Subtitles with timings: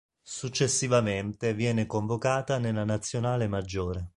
[0.23, 4.09] Successivamente viene convocata nella nazionale maggiore.